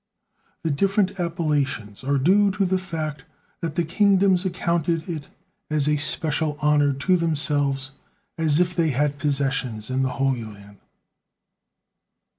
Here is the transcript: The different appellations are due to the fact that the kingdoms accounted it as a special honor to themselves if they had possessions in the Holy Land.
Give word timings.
The 0.63 0.71
different 0.71 1.19
appellations 1.19 2.03
are 2.03 2.17
due 2.17 2.49
to 2.53 2.65
the 2.65 2.79
fact 2.79 3.23
that 3.59 3.75
the 3.75 3.83
kingdoms 3.83 4.45
accounted 4.45 5.07
it 5.07 5.29
as 5.69 5.87
a 5.87 5.97
special 5.97 6.57
honor 6.59 6.91
to 6.91 7.15
themselves 7.15 7.91
if 8.35 8.75
they 8.75 8.89
had 8.89 9.19
possessions 9.19 9.91
in 9.91 10.01
the 10.01 10.13
Holy 10.17 10.43
Land. 10.43 10.79